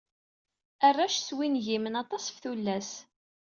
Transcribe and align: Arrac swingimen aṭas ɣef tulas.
Arrac 0.87 1.13
swingimen 1.17 1.95
aṭas 2.03 2.25
ɣef 2.29 2.37
tulas. 2.43 2.91